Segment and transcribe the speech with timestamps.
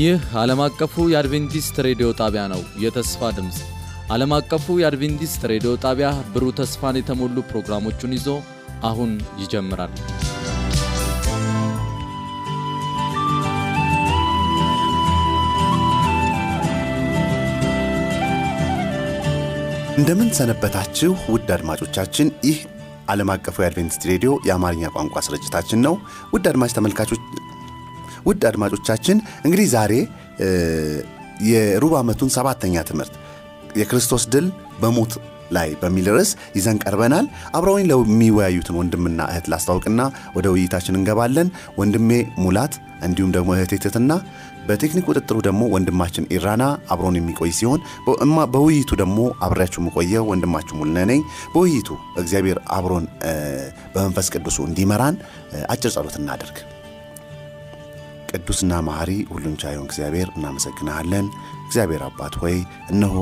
[0.00, 3.56] ይህ ዓለም አቀፉ የአድቬንቲስት ሬዲዮ ጣቢያ ነው። የተስፋ ድምፅ
[4.10, 8.28] ዓለም አቀፉ የአድቬንቲስት ሬዲዮ ጣቢያ ብሩህ ተስፋን የተሞሉ ፕሮግራሞቹን ይዞ
[8.88, 9.10] አሁን
[9.40, 9.92] ይጀምራል።
[20.00, 22.58] እንደምን ሰነበታችሁ ውድ አድማጮቻችን። ይህ
[23.10, 25.94] ዓለም አቀፉ የአድቬንቲስት ሬዲዮ የአማርኛ ቋንቋ ስርጭታችን ነው።
[26.32, 27.22] ውድ አድማጭ ተመልካቾች
[28.26, 29.92] ውድ አድማጮቻችን እንግዲህ ዛሬ
[31.50, 33.14] የሩብ ዓመቱን ሰባተኛ ትምህርት
[33.76, 34.46] የክርስቶስ ድል
[34.80, 35.12] በሞት
[35.50, 40.00] ላይ በሚል ርዕስ ይዘን ቀርበናል። አብረውኝ ለሚወያዩትን ወንድምና እህት ላስታውቅና
[40.36, 41.48] ወደ ውይይታችን እንገባለን።
[41.80, 42.10] ወንድሜ
[42.42, 42.74] ሙላት
[43.06, 44.12] እንዲሁም ደግሞ እህቴ ትትና
[44.66, 47.80] በቴክኒክ ቁጥጥሩ ደግሞ ወንድማችን ኢራና አብሮን የሚቆይ ሲሆን
[48.54, 51.22] በውይይቱ ደግሞ አብሬያችሁ የምቆየው ወንድማችሁ ሙልነ ነኝ።
[51.54, 51.88] በውይይቱ
[52.22, 53.06] እግዚአብሔር አብሮን
[53.94, 55.16] በመንፈስ ቅዱሱ እንዲመራን
[55.68, 56.58] አጭር ጸሎት እናደርግ።
[58.30, 61.26] ቅዱስና መሐሪ ሁሉን ቻዩን እግዚአብሔር እናመሰግንሃለን።
[61.64, 62.56] እግዚአብሔር አባት ሆይ
[62.92, 63.16] እነሆ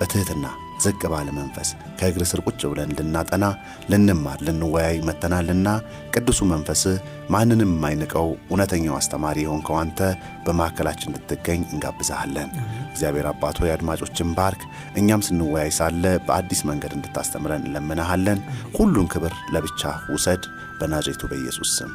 [0.00, 0.46] በትሕትና
[0.84, 3.44] ዝቅ ባለ መንፈስ ከእግር ስር ቁጭ ብለን ልናጠና
[3.90, 5.68] ልንማር ልንወያይ መተናልና
[6.14, 6.96] ቅዱሱ መንፈስህ
[7.30, 10.00] ማንንም የማይንቀው እውነተኛው አስተማሪ የሆንከው አንተ
[10.46, 12.50] በማዕከላችን እንድትገኝ እንጋብዛሃለን።
[12.90, 14.62] እግዚአብሔር አባት ሆይ አድማጮችን ባርክ።
[14.96, 18.42] እኛም ስንወያይ ሳለ በአዲስ መንገድ እንድታስተምረን እንለምናሃለን።
[18.76, 20.44] ሁሉን ክብር ለብቻ ውሰድ፣
[20.80, 21.92] በናዝሬቱ በኢየሱስ ስም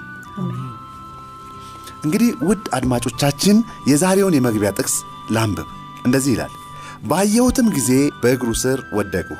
[2.04, 3.58] እንግዲህ ውድ አድማጮቻችን
[3.90, 4.96] የዛሬውን የመግቢያ ጥቅስ
[5.36, 5.68] ላንብብ።
[6.06, 6.54] እንደዚህ ይላል
[7.04, 9.38] ባየሁትም ጊዜ በእግሩ ስር ወደቅሁ።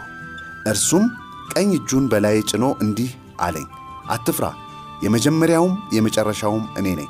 [0.72, 1.06] እርሱም
[1.54, 3.12] ቀኝ እጁን በላይ ጭኖ እንዲህ
[3.46, 3.68] አለኝ፣
[4.16, 4.46] አትፍራ፣
[5.06, 7.10] የመጀመሪያውም የመጨረሻውም እኔ ነኝ።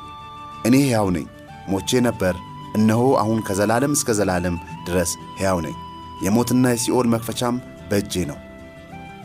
[0.66, 1.26] እኔ ሕያው ነኝ፣
[1.68, 2.34] ሞቼ ነበር፣
[2.78, 4.56] እነሆ አሁን ከዘላለም እስከ ዘላለም
[4.86, 5.76] ድረስ ሕያው ነኝ።
[6.24, 7.56] የሞትና የሲኦል መክፈቻም
[7.90, 8.38] በእጄ ነው።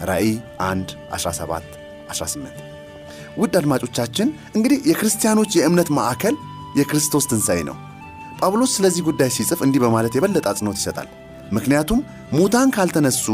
[0.09, 0.31] ራእይ
[0.66, 1.72] 1 17
[2.12, 2.66] 18
[3.38, 6.36] ውድ አድማጮቻችን እንግዲህ የክርስቲያኖች የእምነት ማዕከል
[6.78, 7.75] የክርስቶስ ትንሣኤ ነው።
[8.40, 11.08] ጳውሎስ ስለዚህ ጉዳይ ሲጽፍ እንዲህ በማለት የበለጠ አጽንኦት ይሰጣል።
[11.52, 12.00] ምክንያቱም
[12.34, 13.26] ሙታን ካልተነሱ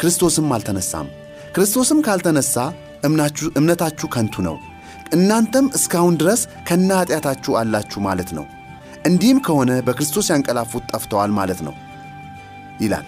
[0.00, 1.08] ክርስቶስም አልተነሳም፣
[1.54, 2.54] ክርስቶስም ካልተነሳ
[3.56, 4.56] እምነታችሁ ከንቱ ነው፣
[5.12, 8.44] እናንተም እስካሁን ድረስ ከነ ኃጢአታችሁ አላችሁ ማለት ነው።
[9.06, 11.74] እንዲህም ከሆነ በክርስቶስ ያንቀላፉት ጠፍተዋል ማለት ነው
[12.80, 13.06] ይላል።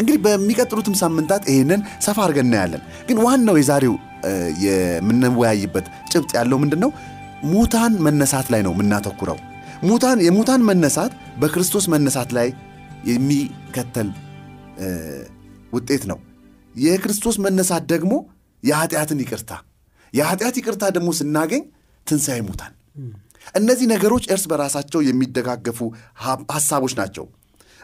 [0.00, 3.94] እንግዲህ በሚቀጥሉትም ሳምንታት ይህንን ሰፋ አድርገን እናያለን። ግን ዋናው የዛሬው
[4.64, 6.90] የምንወያይበት ጭብጥ ያለው ምንድን ነው?
[7.44, 9.38] ሙታን መነሳት ላይ ነው የምናተኩረው።
[9.82, 12.48] ሙታን የሙታን መነሳት በክርስቶስ መነሳት ላይ
[13.06, 14.10] የሚከተል
[15.72, 16.18] ውጤት ነው።
[16.74, 18.12] የክርስቶስ መነሳት ደግሞ
[18.62, 19.52] የኃጢአትን ይቅርታ፣
[20.14, 21.62] የኃጢአት ይቅርታ ደግሞ ስናገኝ
[22.06, 22.72] ትንሣኤ ሙታን።
[23.54, 25.78] እነዚህ ነገሮች እርስ በራሳቸው የሚደጋገፉ
[26.52, 27.24] ሐሳቦች ናቸው።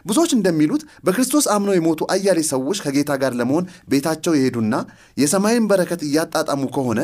[0.05, 4.75] ብዙዎች እንደሚሉት በክርስቶስ አምነው የሞቱ አያሌ ሰዎች ከጌታ ጋር ለመሆን ቤታቸው የሄዱና
[5.17, 6.99] የሰማይን በረከት እያጣጣሙ ከሆነ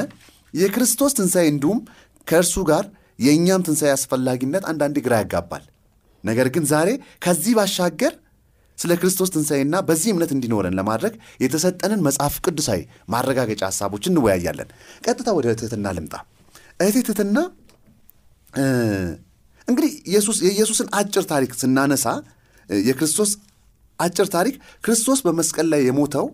[0.54, 1.80] የክርስቶስ ትንሣኤ እንዲሁም
[2.28, 2.86] ከእርሱ ጋር
[3.20, 5.64] የእኛም ትንሣኤ አስፈላጊነት አንዳንዴ ግራ ያጋባል።
[6.24, 6.90] ነገር ግን ዛሬ
[7.26, 8.14] ከዚህ ባሻገር
[8.78, 11.14] ስለ ክርስቶስ ትንሣኤና በዚህ እምነት እንዲኖረን ለማድረግ
[11.44, 12.80] የተሰጠንን መጽሐፍ ቅዱሳዊ
[13.10, 14.70] ማረጋገጫ ሐሳቦች እንወያያለን።
[15.06, 16.16] ቀጥታ ወደ ትሕትና ልምጣ።
[16.80, 17.38] እህቴ ትሕትና
[19.68, 19.92] እንግዲህ
[20.46, 22.08] የኢየሱስን አጭር ታሪክ ስናነሳ
[22.70, 23.32] የክርስቶስ
[24.00, 24.56] አጭር ታሪክ
[24.86, 26.26] ክርስቶስ በመስቀል ላይ የሞተው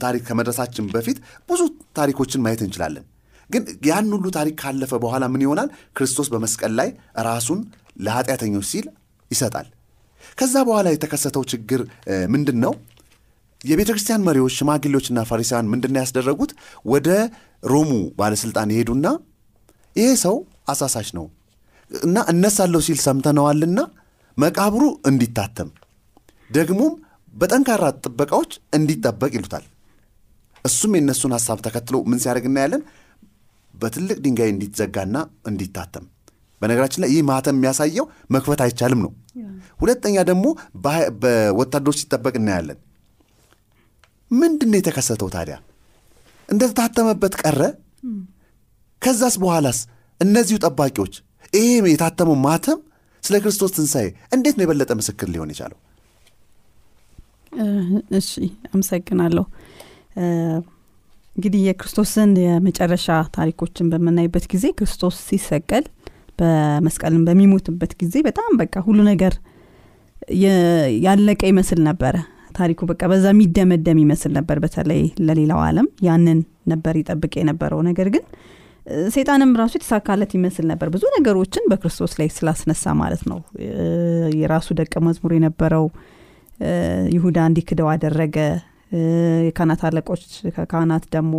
[0.00, 1.60] ታሪክ ከመድረሳችን በፊት ብዙ
[1.96, 3.04] ታሪኮችን ማየት እንችላለን።
[3.50, 5.68] ግን ያን ሁሉ ታሪክ ካለፈ በኋላ ምን ይሆናል?
[5.96, 6.88] ክርስቶስ በመስቀል ላይ
[7.28, 7.60] ራሱን
[7.98, 8.86] ለኃጢአተኞች ሲል
[9.30, 9.66] ይሰጣል።
[10.38, 11.80] ከዛ በኋላ የተከሰተው ችግር
[12.34, 12.72] ምንድን ነው?
[13.60, 16.50] የቤተ ክርስቲያን መሪዎች፣ ሽማግሌዎችና ፈሪሳውያን ምንድን ያስደረጉት?
[16.86, 17.08] ወደ
[17.64, 19.06] ሮሙ ባለሥልጣን የሄዱና
[19.96, 20.36] ይሄ ሰው
[20.68, 21.26] አሳሳች ነው
[21.90, 23.80] እና እነሳለሁ ሲል ሰምተነዋልና
[24.36, 25.68] መቃብሩ እንዲታተም
[26.50, 26.92] ደግሞም
[27.34, 29.64] በጠንካራ ጥበቃዎች እንዲጠበቅ ይሉታል።
[30.64, 32.82] እሱም የእነሱን ሐሳብ ተከትሎ ምን ሲያደርግ እናያለን?
[33.74, 35.16] በትልቅ ድንጋይ እንዲዘጋና
[35.50, 36.04] እንዲታተም።
[36.62, 39.10] በነገራችን ላይ ይህ ማተም የሚያሳየው መክፈት አይቻልም ነው።
[39.80, 40.44] ሁለተኛ ደግሞ
[41.22, 42.78] በወታደሮች ሲጠበቅ እናያለን።
[44.30, 45.56] ምንድን የተከሰተው ታዲያ?
[46.48, 47.60] እንደታተመበት ቀረ።
[49.02, 49.78] ከዛስ በኋላስ
[50.20, 51.14] እነዚሁ ጠባቂዎች
[51.52, 52.78] ይሄ የታተመው ማተም
[53.22, 55.78] ስለ ክርስቶስ ትንሣኤ እንዴት ነው የበለጠ ምስክር ሊሆን የቻለው?
[58.18, 58.30] እሺ
[58.68, 59.44] አመሰግናለሁ።
[61.36, 65.84] እንግዲህ የክርስቶስን የመጨረሻ ታሪኮችን በምናይበት ጊዜ ክርስቶስ ሲሰቀል
[66.38, 69.34] በመስቀልን በሚሞትበት ጊዜ በጣም በቃ ሁሉ ነገር
[71.06, 72.14] ያለቀ ይመስል ነበረ።
[72.56, 76.38] ታሪኩ በቃ በዛ የሚደመደም ይመስል ነበር። በተለይ ለሌላው ዓለም ያንን
[76.72, 78.24] ነበር ይጠብቅ የነበረው። ነገር ግን
[79.14, 83.38] ሴጣንም ራሱ የተሳካለት ይመስል ነበር ብዙ ነገሮችን በክርስቶስ ላይ ስላስነሳ ማለት ነው።
[84.40, 85.86] የራሱ ደቀ መዝሙር የነበረው
[87.16, 88.36] ይሁዳ እንዲክደው አደረገ።
[89.46, 90.22] የካህናት አለቆች
[90.56, 91.34] ከካህናት ደግሞ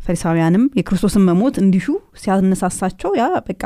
[0.00, 1.86] ፈሪሳውያንም የክርስቶስን መሞት እንዲሹ
[2.22, 3.64] ሲያነሳሳቸው ያ በቃ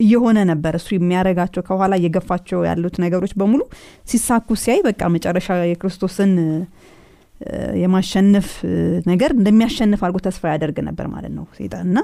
[0.00, 3.62] እየሆነ ነበር እሱ የሚያደርጋቸው ከኋላ እየገፋቸው ያሉት ነገሮች በሙሉ
[4.10, 6.32] ሲሳኩ ሲያይ በቃ መጨረሻ የክርስቶስን
[7.82, 8.48] የማሸነፍ
[9.10, 11.98] ነገር እንደሚያሸንፍ አድርጎ ተስፋ ያደርግ ነበር ማለት ነው ሴጣን እና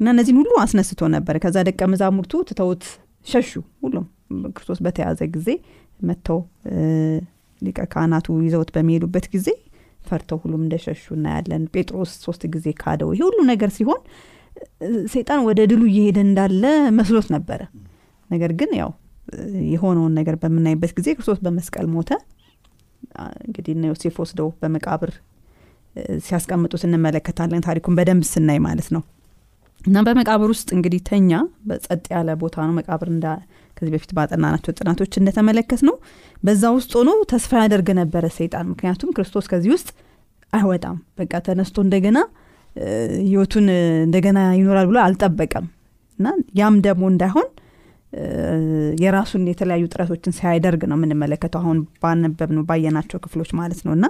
[0.00, 2.84] እና እነዚህን ሁሉ አስነስቶ ነበር። ከዛ ደቀ መዛሙርቱ ትተውት
[3.26, 3.50] ሸሹ።
[3.84, 4.04] ሁሉም
[4.56, 5.48] ክርስቶስ በተያዘ ጊዜ
[6.00, 6.38] መጥተው
[7.62, 9.48] ሊቀ ካህናቱ ይዘውት በሚሄዱበት ጊዜ
[10.00, 14.00] ፈርተው ሁሉም እንደሸሹ እናያለን። ጴጥሮስ ሶስት ጊዜ ካደው። ይሄ ሁሉ ነገር ሲሆን
[15.12, 16.62] ሴጣን ወደ ድሉ እየሄደ እንዳለ
[16.98, 17.60] መስሎት ነበረ።
[18.30, 18.90] ነገር ግን ያው
[19.72, 22.10] የሆነውን ነገር በምናይበት ጊዜ ክርስቶስ በመስቀል ሞተ
[23.46, 25.12] እንግዲህ ዮሴፍ ወስደው በመቃብር
[26.26, 29.02] ሲያስቀምጡት እንመለከታለን። ታሪኩን በደንብ ስናይ ማለት ነው።
[29.80, 31.32] እና በመቃብር ውስጥ እንግዲህ ተኛ
[31.68, 33.26] በጸጥ ያለ ቦታ ነው መቃብር እንዳ
[33.76, 35.96] ከዚህ በፊት ባጠናናቸው ጥናቶች እንደተመለከት ነው
[36.42, 39.88] በዛ ውስጥ ሆኖ ተስፋ ያደርግ ነበረ ሰይጣን። ምክንያቱም ክርስቶስ ከዚህ ውስጥ
[40.52, 42.18] አይወጣም። በቃ ተነስቶ እንደገና
[43.22, 43.66] ህይወቱን
[44.06, 45.66] እንደገና ይኖራል ብሎ አልጠበቀም።
[46.18, 46.28] እና
[46.58, 47.48] ያም ደግሞ እንዳይሆን
[49.02, 54.06] የራሱን የተለያዩ ጥረቶችን ሲያደርግ ነው የምንመለከተው አሁን ባነበብ ነው ባየናቸው ክፍሎች ማለት ነው። እና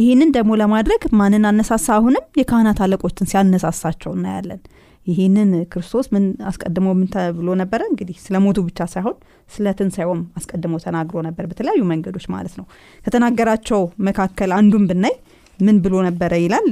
[0.00, 1.86] ይህንን ደግሞ ለማድረግ ማንን አነሳሳ?
[1.96, 4.60] አሁንም የካህናት አለቆችን ሲያነሳሳቸው እናያለን።
[5.06, 7.80] ይህንን ክርስቶስ ምን አስቀድሞ ምን ተብሎ ነበረ?
[7.90, 9.16] እንግዲህ ስለ ሞቱ ብቻ ሳይሆን
[9.50, 12.66] ስለ ትንሳኤውም አስቀድሞ ተናግሮ ነበር በተለያዩ መንገዶች ማለት ነው።
[13.04, 15.14] ከተናገራቸው መካከል አንዱን ብናይ
[15.58, 16.66] ምን ብሎ ነበረ ይላል?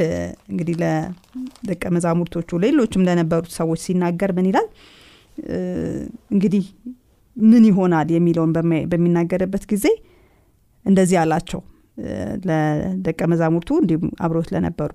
[0.52, 4.66] እንግዲህ ለደቀ መዛሙርቶቹ ሌሎችም ለነበሩት ሰዎች ሲናገር ምን ይላል
[6.32, 6.64] እንግዲህ
[7.36, 8.50] ምን ይሆናል የሚለውን
[8.90, 9.86] በሚናገርበት ጊዜ
[10.84, 11.60] እንደዚህ አላቸው።
[12.48, 14.90] ለደቀ መዛሙርቱ እንዲሁም አብሮት ለነበሩ።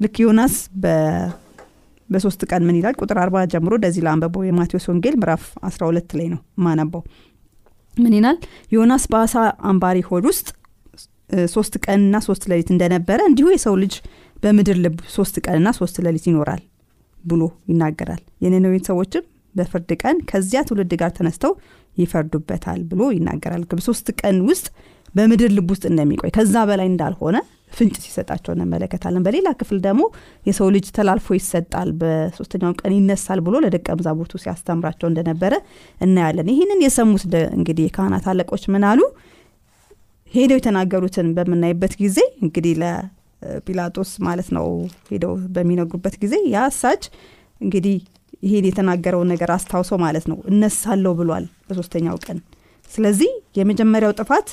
[0.00, 2.94] ልክ ዮናስ በሶስት ቀን ምን ይላል?
[3.00, 7.02] ቁጥር አርባ ጀምሮ እንደዚህ ለአንበበው የማቴዎስ ወንጌል ምዕራፍ 12 ላይ ነው ማነበው።
[7.94, 8.36] ምን ይላል?
[8.72, 9.34] ዮናስ በአሳ
[9.70, 10.48] አምባሪ ሆድ ውስጥ
[11.48, 13.94] ሶስት ቀንና ሶስት ሌሊት እንደነበረ እንዲሁ የሰው ልጅ
[14.36, 16.62] በምድር ልብ ሶስት ቀንና ሶስት ሌሊት ይኖራል
[17.24, 19.24] ብሎ ይናገራል። የነነዌን ሰዎችም
[19.54, 21.52] በፍርድ ቀን ከዚያ ትውልድ ጋር ተነስተው
[21.96, 24.66] ይፈርዱበታል ብሎ ይናገራል። በሶስት ቀን ውስጥ
[25.14, 27.36] በምድር ልብ ውስጥ እንደሚቆይ ከዛ በላይ እንዳልሆነ
[27.72, 30.02] ፍንጭ ሲሰጣቸው እንመለከታለን። በሌላ ክፍል ደግሞ
[30.46, 35.52] የሰው ልጅ ተላልፎ ይሰጣል በሶስተኛው ቀን ይነሳል ብሎ ለደቀ መዛሙርቱ ሲያስተምራቸው እንደነበረ
[36.00, 37.24] እናያለን። ይህንን የሰሙት
[37.56, 39.00] እንግዲህ የካህናት አለቆች ምን አሉ?
[40.34, 42.74] ሄደው የተናገሩትን በምናይበት ጊዜ እንግዲህ
[43.44, 44.66] ለጲላጦስ ማለት ነው
[45.10, 47.04] ሄደው በሚነግሩበት ጊዜ የአሳች
[47.60, 47.96] እንግዲህ
[48.42, 52.38] ይሄን የተናገረውን ነገር አስታውሰው ማለት ነው እነሳለሁ ብሏል በሶስተኛው ቀን።
[52.90, 54.48] ስለዚህ የመጀመሪያው ጥፋት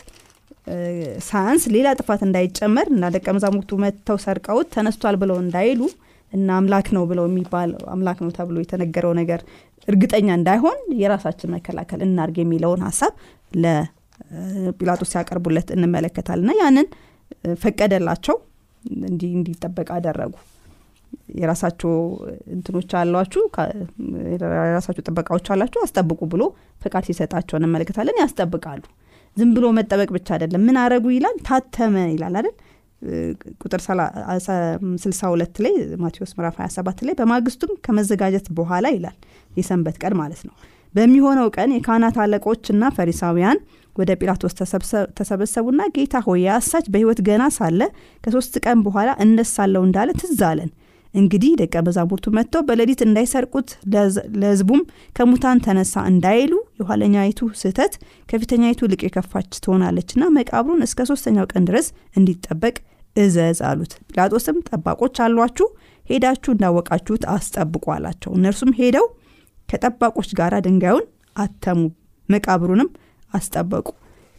[1.28, 5.82] ሳያንስ ሌላ ጥፋት እንዳይጨመር እና ደቀ መዛሙርቱ መጥተው ሰርቀውት ተነስቷል ብለው እንዳይሉ
[6.34, 9.40] እና አምላክ ነው ብለው የሚባል አምላክ ነው ተብሎ የተነገረው ነገር
[9.88, 13.14] እርግጠኛ እንዳይሆን የራሳችን መከላከል እናርግ የሚለውን ሀሳብ
[13.64, 16.88] ለጲላጦስ ሲያቀርቡለት እንመለከታል እና ያንን
[17.64, 18.38] ፈቀደላቸው
[19.08, 20.34] እንዲህ እንዲጠበቅ አደረጉ።
[21.40, 21.92] የራሳቸው
[22.54, 23.44] እንትኖች አሏችሁ
[24.34, 26.44] የራሳቸው ጥበቃዎች አላችሁ አስጠብቁ ብሎ
[26.84, 28.84] ፈቃድ ሲሰጣቸው እንመለከታለን። ያስጠብቃሉ።
[29.38, 31.36] ዝም ብሎ መጠበቅ ብቻ አይደለም። ምን አረጉ ይላል?
[31.48, 32.56] ታተመ ይላል አይደል?
[33.62, 39.18] ቁጥር 62 ላይ ማቴዎስ ምዕራፍ 27 ላይ በማግስቱም ከመዘጋጀት በኋላ ይላል።
[39.52, 40.56] የሰንበት ቀን ማለት ነው።
[40.96, 43.58] በሚሆነው ቀን የካህናት አለቆችና ፈሪሳውያን
[43.96, 44.54] ወደ ጲላቶስ
[45.18, 47.82] ተሰበሰቡና ጌታ ሆይ የአሳች በህይወት ገና ሳለ
[48.24, 50.70] ከሶስት ቀን በኋላ እነሳለው እንዳለ ትዝ አለን።
[51.14, 53.70] እንግዲህ ደቀ መዛሙርቱ መጥተው በሌሊት እንዳይሰርቁት
[54.42, 54.82] ለህዝቡም
[55.18, 57.94] ከሙታን ተነሳ እንዳይሉ የኋለኛይቱ ስህተት
[58.30, 61.88] ከፊተኛይቱ ልቅ የከፋች ትሆናለችና መቃብሩን እስከ ሶስተኛው ቀን ድረስ
[62.20, 62.76] እንዲጠበቅ
[63.16, 65.68] እዘዝ አሉት። ጲላጦስም ጠባቆች አሏችሁ
[66.06, 69.08] ሄዳችሁ እንዳወቃችሁት አስጠብቁ አላቸው። እነርሱም ሄደው
[69.70, 71.06] ከጠባቆች ጋር ድንጋዩን
[71.36, 71.82] አተሙ።
[72.30, 72.90] መቃብሩንም
[73.34, 73.88] አስጠበቁ።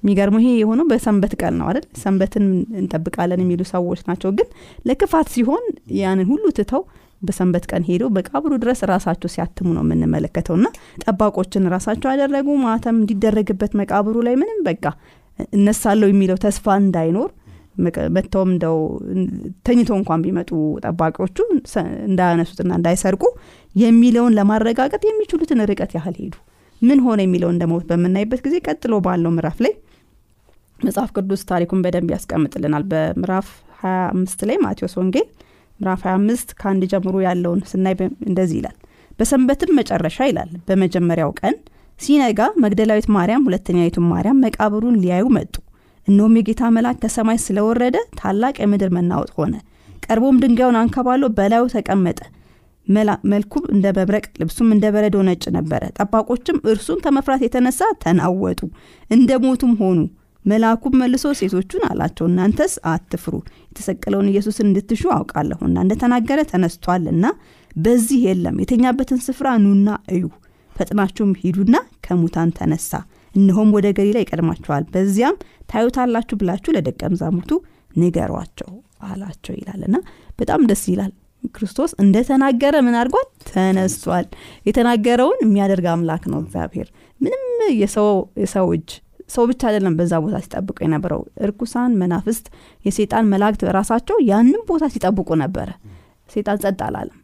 [0.02, 1.86] የሚገርመው ይሄ የሆነው በሰንበት ቀን ነው አይደል?
[2.02, 2.44] ሰንበትን
[2.80, 4.48] እንጠብቃለን የሚሉ ሰዎች ናቸው። ግን
[4.88, 5.64] ለክፋት ሲሆን
[6.00, 6.82] ያንን ሁሉ ትተው
[7.22, 10.68] በሰንበት ቀን ሄደው መቃብሩ ድረስ ራሳቸው ሲያትሙ ነው የምንመለከተው። እና
[11.04, 14.84] ጠባቆችን ራሳቸው ያደረጉ ማተም እንዲደረግበት መቃብሩ ላይ ምንም በቃ
[15.56, 17.28] እነሳለው የሚለው ተስፋ እንዳይኖር
[18.14, 18.78] መጥተውም እንደው
[19.66, 20.50] ተኝተው እንኳን ቢመጡ
[20.84, 21.36] ጠባቂዎቹ
[22.08, 23.22] እንዳያነሱትና እንዳይሰርቁ
[23.74, 26.34] የሚለውን ለማረጋገጥ የሚችሉትን ርቀት ያህል ሄዱ
[26.82, 29.72] ምን ሆነ የሚለውን ደግሞ በምናይበት ጊዜ ቀጥሎ ባለው ምዕራፍ ላይ
[30.78, 33.48] መጽሐፍ ቅዱስ ታሪኩን በደንብ ያስቀምጥልናል። በምዕራፍ
[33.80, 35.26] 25 ላይ ማቴዎስ ወንጌል
[35.80, 37.94] ምዕራፍ 25 ከአንድ ጀምሮ ያለውን ስናይ
[38.28, 38.76] እንደዚህ ይላል።
[39.18, 41.54] በሰንበትም መጨረሻ ይላል። በመጀመሪያው ቀን
[42.00, 45.54] ሲነጋ መግደላዊት ማርያም ሁለተኛዊቱን ማርያም መቃብሩን ሊያዩ መጡ።
[46.08, 49.54] እነሆም የጌታ መልአክ ከሰማይ ስለወረደ ታላቅ የምድር መናወጥ ሆነ።
[50.04, 52.20] ቀርቦም ድንጋዩን አንከባሎ በላዩ ተቀመጠ
[53.32, 58.60] መልኩም እንደ መብረቅ ልብሱም እንደ በረዶ ነጭ ነበረ። ጠባቆችም እርሱን ከመፍራት የተነሳ ተናወጡ
[59.10, 59.98] እንደ ሞቱም ሆኑ።
[60.44, 63.34] መልአኩም መልሶ ሴቶቹን አላቸው እናንተስ አትፍሩ
[63.70, 67.26] የተሰቀለውን ኢየሱስን እንድትሹ አውቃለሁና እንደተናገረ ተነስቷልና
[67.76, 70.24] በዚህ የለም የተኛበትን ስፍራ ኑና እዩ።
[70.76, 72.90] ፈጥናችሁም ሂዱና ከሙታን ተነሳ
[73.34, 75.36] እነሆም ወደ ገሊላ ይቀድማችኋል። በዚያም
[75.70, 77.52] ታዩታላችሁ ብላችሁ ለደቀ መዛሙርቱ
[77.96, 78.70] ንገሯቸው
[79.08, 79.96] አላቸው ይላል እና
[80.38, 81.12] በጣም ደስ ይላል
[81.54, 83.26] ክርስቶስ እንደተናገረ ምን አድርጓል?
[83.50, 84.26] ተነስቷል።
[84.66, 86.88] የተናገረውን የሚያደርግ አምላክ ነው እግዚአብሔር።
[87.20, 87.44] ምንም
[88.42, 88.90] የሰው እጅ
[89.30, 92.46] ሰው ብቻ አይደለም በዛ ቦታ ሲጠብቁ የነበረው። እርኩሳን መናፍስት
[92.84, 95.68] የሴጣን መላእክት ራሳቸው ያንን ቦታ ሲጠብቁ ነበረ።
[96.28, 97.18] ሴጣን ጸጥ አላለም።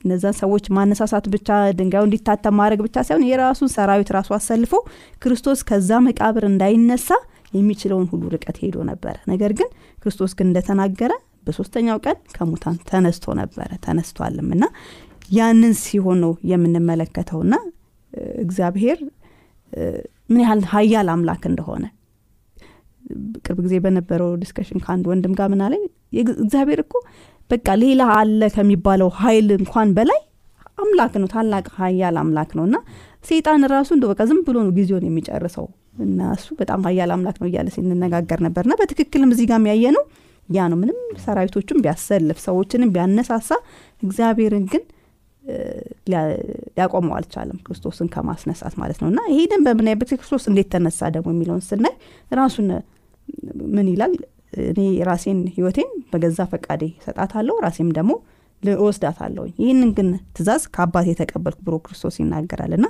[0.00, 1.48] እነዛን ሰዎች ማነሳሳት ብቻ
[1.78, 4.72] ድንጋዩ እንዲታተም ማድረግ ብቻ ሳይሆን የራሱን ሰራዊት ራሱ አሰልፎ
[5.22, 7.08] ክርስቶስ ከዛ መቃብር እንዳይነሳ
[7.52, 11.12] የሚችለውን ሁሉ ርቀት ሄዶ ነበረ። ነገር ግን ክርስቶስ ግን እንደተናገረ
[11.44, 14.64] በሶስተኛው ቀን ከሙታን ተነስቶ ነበረ ተነስቷልም እና
[15.36, 17.54] ያንን ሲሆን ነው የምንመለከተውና
[18.42, 18.98] እግዚአብሔር
[20.30, 21.84] ምን ያህል ሀያል አምላክ እንደሆነ።
[23.44, 25.82] ቅርብ ጊዜ በነበረው discussion ከአንድ ወንድም ጋር ምን አለኝ?
[26.40, 26.94] እግዚአብሔር እኮ
[27.50, 30.20] በቃ ሌላ አለ ከሚባለው ሀይል እንኳን በላይ
[30.78, 32.76] አምላክ ነው ታላቅ ሀያል አምላክ ነው እና
[33.24, 35.66] ሴጣን ራሱ እንደ በቃ ዝም ብሎ ነው ጊዜውን የሚጨርሰው
[36.04, 40.04] እና እሱ በጣም ሀያል አምላክ ነው እያለ ሲንነጋገር ነበር እና በትክክልም እዚህ ጋር የሚያየ ነው
[40.54, 43.50] ያ ነው። ምንም ሰራዊቶቹን ቢያሰልፍ ሰዎችንም ቢያነሳሳ
[44.02, 44.82] እግዚአብሔርን ግን
[46.10, 51.94] ሊያቆመው አልቻለም ክርስቶስን ከማስነሳት ማለት ነው። እና ይሄንን በምናይበት ክርስቶስ እንዴት ተነሳ ደግሞ የሚለውን ስናይ
[52.32, 52.68] ራሱን
[53.74, 54.14] ምን ይላል?
[54.64, 54.78] እኔ
[55.08, 58.12] ራሴን ህይወቴን በገዛ ፈቃዴ ሰጣታለሁ ራሴም ደግሞ
[58.62, 62.86] እወስዳት አለሁ ይህንን ግን ትእዛዝ ከአባት የተቀበልኩ ብሎ ክርስቶስ ይናገራል። እና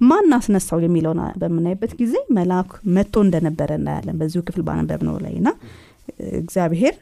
[0.00, 5.48] ማን አስነሳው የሚለውን በምናይበት ጊዜ መልአክ መጥቶ እንደነበረ እናያለን። በዚሁ ክፍል ባነበብነው ላይ እና
[6.40, 6.94] እግዚአብሔር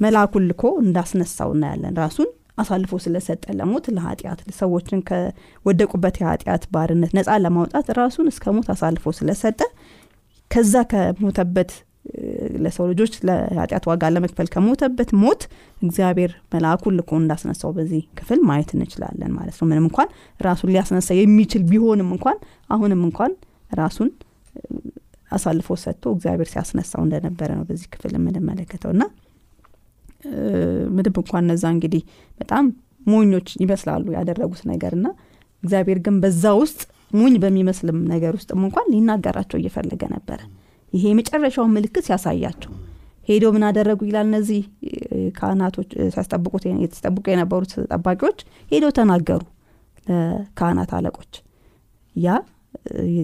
[0.00, 7.86] መልአኩን ልኮ እንዳስነሳው እናያለን። ራሱን አሳልፎ ስለሰጠ ለሞት ለኃጢአት ሰዎችን ከወደቁበት የኃጢአት ባርነት ነፃ ለማውጣት
[8.00, 9.60] ራሱን እስከ ሞት አሳልፎ ስለሰጠ
[10.50, 11.70] ከዛ ከሞተበት
[12.64, 15.42] ለሰው ልጆች ለኃጢአት ዋጋ ለመክፈል ከሞተበት ሞት
[15.82, 20.08] እግዚአብሔር መልአኩን ልኮ እንዳስነሳው በዚህ ክፍል ማየት እንችላለን ማለት ነው። ምንም እንኳን
[20.40, 22.38] ራሱን ሊያስነሳ የሚችል ቢሆንም እንኳን
[22.70, 23.34] አሁንም እንኳን
[23.72, 24.10] ራሱን
[25.30, 29.02] አሳልፎ ሰጥቶ እግዚአብሔር ሲያስነሳው እንደነበረ ነው በዚህ ክፍል የምንመለከተው። እና
[30.96, 32.02] ምድብ እንኳን እነዛ እንግዲህ
[32.40, 32.64] በጣም
[33.06, 35.06] ሞኞች ይመስላሉ ያደረጉት ነገር። እና
[35.62, 36.80] እግዚአብሔር ግን በዛ ውስጥ
[37.14, 40.40] ሞኝ በሚመስልም ነገር ውስጥም እንኳን ሊናገራቸው እየፈለገ ነበረ።
[40.92, 42.72] ይሄ የመጨረሻውን ምልክት ሲያሳያቸው
[43.28, 44.60] ሄዶ ምን አደረጉ ይላል እነዚህ
[45.36, 48.38] ካህናቶች ሲያስጠብቁት የተጠብቁ የነበሩት ጠባቂዎች
[48.70, 49.42] ሄዶ ተናገሩ
[50.06, 51.32] ለካህናት አለቆች።
[52.16, 52.38] ያ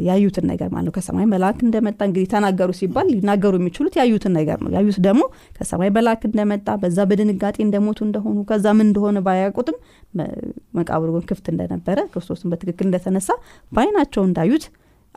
[0.08, 4.70] ያዩትን ነገር ማለት ነው። ከሰማይ መልአክ እንደመጣ እንግዲህ ተናገሩ ሲባል ሊናገሩ የሚችሉት ያዩትን ነገር ነው።
[4.76, 5.22] ያዩት ደግሞ
[5.58, 9.78] ከሰማይ መልአክ እንደመጣ በዛ በድንጋጤ እንደሞቱ እንደሆኑ ከዛ ምን እንደሆነ ባያውቁትም
[10.78, 13.28] መቃብሩ ክፍት እንደነበረ ክርስቶስን በትክክል እንደተነሳ
[13.72, 14.66] በአይናቸው እንዳዩት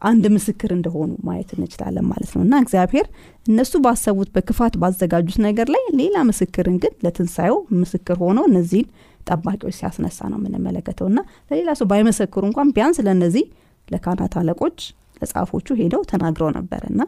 [0.01, 3.07] አንድ ምስክር እንደሆኑ ማየት እንችላለን ማለት ነው። እና እግዚአብሔር
[3.45, 8.87] እነሱ ባሰቡት በክፋት ባዘጋጁት ነገር ላይ ሌላ ምስክርን ግን ለትንሳኤው ምስክር ሆኖ እነዚህን
[9.27, 11.19] ጠባቂዎች ሲያስነሳ ነው የምንመለከተው። እና
[11.49, 13.43] ለሌላ ሰው ባይመሰክሩ እንኳን ቢያንስ ለእነዚህ
[13.89, 14.79] ለካህናት አለቆች
[15.21, 17.01] ለጻፎቹ ሄደው ተናግረው ነበር እና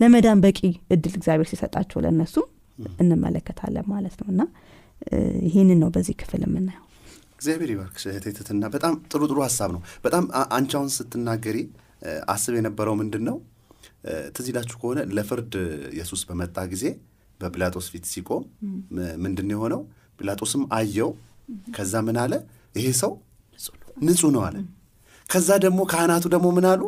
[0.00, 0.60] ለመዳን በቂ
[0.90, 2.46] እድል እግዚአብሔር ሲሰጣቸው ለእነሱም
[2.98, 4.42] እንመለከታለን ማለት ነው። እና
[5.46, 6.84] ይህንን ነው በዚህ ክፍል የምናየው።
[7.36, 10.24] እግዚአብሔር ይባርክሽ እህቴ ትትና። በጣም ጥሩ ጥሩ ሀሳብ ነው። በጣም
[10.56, 11.58] አንቻውን ስትናገሪ
[12.32, 13.36] አስብ የነበረው ምንድን ነው
[14.36, 15.52] ትዝ ይላችሁ ከሆነ ለፍርድ
[15.92, 16.84] ኢየሱስ በመጣ ጊዜ
[17.40, 18.42] በጲላጦስ ፊት ሲቆም
[19.24, 19.80] ምንድን የሆነው?
[20.18, 21.10] ጲላጦስም አየው።
[21.74, 22.32] ከዛ ምን አለ?
[22.74, 23.12] ይሄ ሰው
[24.04, 24.56] ንጹህ ነው። አለ
[25.32, 26.82] ከዛ ደግሞ ካህናቱ ደግሞ ምን አሉ?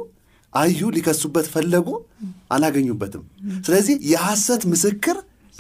[0.52, 1.88] አዩ ሊከሱበት ፈለጉ
[2.54, 3.22] አላገኙበትም።
[3.66, 5.16] ስለዚህ የሐሰት ምስክር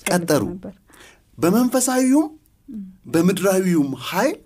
[0.06, 0.42] ቀጠሩ።
[1.38, 2.28] በመንፈሳዊውም
[3.06, 4.36] በምድራዊውም ኃይል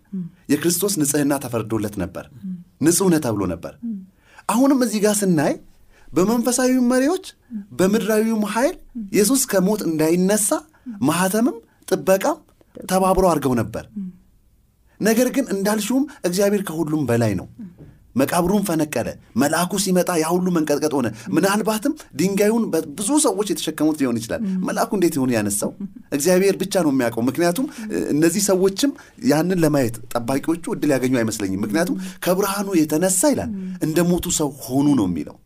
[0.52, 2.24] የክርስቶስ ንጽህና ተፈርዶለት ነበር።
[2.82, 3.74] ነህ ተብሎ ነበር።
[4.48, 5.54] አሁንም እዚህ ጋር ስናይ
[6.08, 7.24] በመንፈሳዊው መሪዎች
[7.78, 8.76] በምድራዊውም ኃይል
[9.12, 10.48] ኢየሱስ ከሞት እንዳይነሳ
[11.02, 11.56] ማህተምም
[11.88, 12.38] ጥበቃም
[12.90, 13.84] ተባብሮ አድርገው ነበር።
[15.00, 17.46] ነገር ግን እንዳልሽውም እግዚአብሔር ከሁሉም በላይ ነው
[18.16, 19.08] መቃብሩን ፈነቀለ።
[19.42, 22.64] መልአኩ ሲመጣ ያ ሁሉ መንቀጥቀጥ ሆነ። ምናልባትም ድንጋዩን
[22.98, 25.70] ብዙ ሰዎች የተሸከሙት ሊሆን ይችላል። መልአኩ እንዴት ይሆን ያነሳው?
[26.12, 27.66] እግዚአብሔር ብቻ ነው የሚያውቀው። ምክንያቱም
[28.14, 28.92] እነዚህ ሰዎችም
[29.30, 33.52] ያንን ለማየት ጠባቂዎቹ እድል ያገኙ አይመስለኝም። ምክንያቱም ከብርሃኑ የተነሳ ይላል
[33.86, 35.36] እንደ ሞቱ ሰው ሆኑ ነው የሚለው።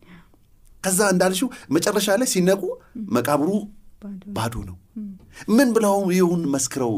[0.83, 2.61] ከዛ እንዳልሽው መጨረሻ ላይ ሲነቁ
[3.15, 3.49] መቃብሩ
[4.35, 4.77] ባዶ ነው።
[5.55, 6.91] ምን ብለው ይሁን መስክረው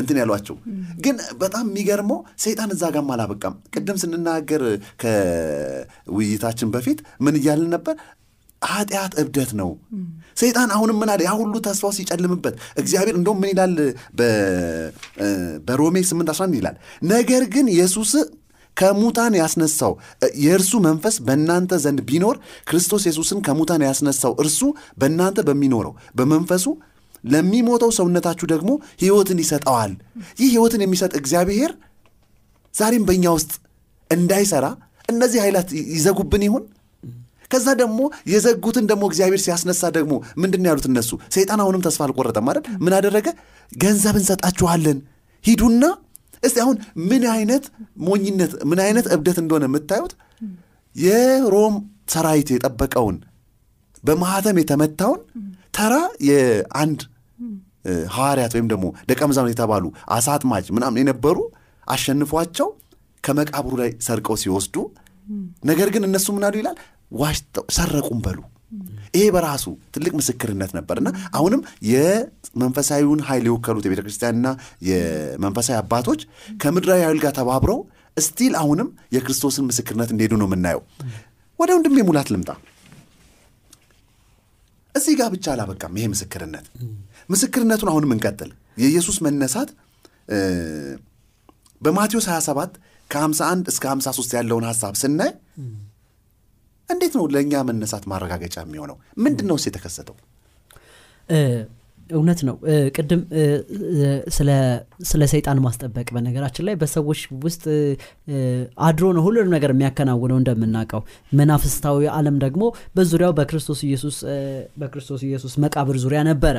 [0.00, 0.56] እንትን ያሏቸው?
[1.04, 4.62] ግን በጣም የሚገርመው ሰይጣን እዛ ጋም አላበቃም። ቅድም ስንናገር
[5.02, 7.96] ከውይይታችን በፊት ምን እያልን ነበር?
[8.62, 9.68] ኃጢአት እብደት ነው።
[10.36, 11.20] ሰይጣን አሁንም ምን አለ?
[11.26, 13.74] ያ ሁሉ ተስፋው ሲጨልምበት እግዚአብሔር እንደውም ምን ይላል?
[15.68, 16.76] በሮሜ 8 11 ይላል።
[17.12, 18.12] ነገር ግን ኢየሱስ
[18.78, 19.92] ከሙታን ያስነሳው።
[20.42, 22.36] የእርሱ መንፈስ በእናንተ ዘንድ ቢኖር
[22.68, 24.60] ክርስቶስ ኢየሱስን ከሙታን ያስነሳው እርሱ
[25.00, 26.66] በእናንተ በሚኖረው በመንፈሱ
[27.24, 28.70] ለሚሞተው ሰውነታችሁ ደግሞ
[29.00, 29.92] ሕይወትን ይሰጠዋል።
[30.40, 31.72] ይህ ሕይወትን የሚሰጥ እግዚአብሔር
[32.74, 33.52] ዛሬም በእኛ ውስጥ
[34.10, 34.66] እንዳይሰራ
[35.08, 36.64] እነዚህ ኃይላት ይዘጉብን ይሁን?
[37.50, 38.00] ከዛ ደግሞ
[38.32, 41.10] የዘጉትን ደግሞ እግዚአብሔር ሲያስነሳ ደግሞ ምንድን ያሉት እነሱ?
[41.34, 43.26] ሰይጣን አሁንም ተስፋ አልቆረጠም ማለት ምን አደረገ?
[43.72, 44.98] ገንዘብ እንሰጣችኋለን
[45.44, 45.82] ሂዱና
[46.42, 46.76] እስቲ አሁን
[47.10, 47.64] ምን አይነት
[48.06, 50.12] ሞኝነት ምን አይነት እብደት እንደሆነ የምታዩት?
[50.96, 51.74] የሮም
[52.08, 53.16] ሰራዊት የጠበቀውን
[54.04, 55.20] በማህተም የተመታውን
[55.76, 55.94] ተራ
[56.28, 57.00] የአንድ
[58.14, 61.38] ሐዋርያት ወይም ደግሞ ደቀ መዛሙርት የተባሉ አሳ አጥማጅ ምናምን የነበሩ
[61.86, 62.68] አሸንፏቸው
[63.24, 64.76] ከመቃብሩ ላይ ሰርቀው ሲወስዱ
[65.64, 66.76] ነገር ግን እነሱ ምናሉ ይላል?
[67.76, 68.38] ሰረቁም በሉ
[69.14, 71.60] ይሄ በራሱ ትልቅ ምስክርነት ነበርና አሁንም
[71.92, 74.48] የመንፈሳዊውን ኃይል የወከሉት የቤተ ክርስቲያንና
[74.88, 76.22] የመንፈሳዊ አባቶች
[76.62, 77.80] ከምድራዊ ኃይል ጋር ተባብረው
[78.16, 80.82] እስቲል አሁንም የክርስቶስን ምስክርነት እንደሄዱ ነው የምናየው።
[81.58, 82.50] ወደ ወንድሜ ሙላት ልምጣ።
[84.94, 86.66] እዚህ ጋር ብቻ አላበቃም ይሄ ምስክርነት።
[87.28, 88.50] ምስክርነቱን አሁንም እንቀጥል።
[88.82, 89.70] የኢየሱስ መነሳት
[91.82, 92.72] በማቴዎስ 27
[93.10, 95.30] ከ51 እስከ 53 ያለውን ሀሳብ ስናይ
[96.88, 98.96] እንዴት ነው ለእኛ መነሳት ማረጋገጫ የሚሆነው?
[99.24, 100.16] ምንድን ነው የተከሰተው?
[102.10, 102.54] እውነት ነው።
[102.96, 103.22] ቅድም
[105.10, 107.64] ስለ ሰይጣን ማስጠበቅ በነገራችን ላይ በሰዎች ውስጥ
[108.86, 111.02] አድሮ ነው ሁሉንም ነገር የሚያከናውነው እንደምናውቀው።
[111.38, 112.62] መናፍስታዊ አለም ደግሞ
[112.96, 114.16] በዙሪያው በክርስቶስ ኢየሱስ
[114.80, 116.56] በክርስቶስ ኢየሱስ መቃብር ዙሪያ ነበረ።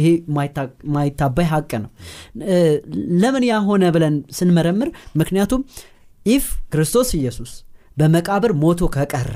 [0.00, 0.08] ይሄ
[0.94, 1.90] ማይታባይ ሀቅ ነው።
[3.22, 5.64] ለምን ያ ሆነ ብለን ስንመረምር ምክንያቱም
[6.26, 7.52] ኢፍ ክርስቶስ ኢየሱስ
[7.96, 9.32] በመቃብር ሞቶ ከቀረ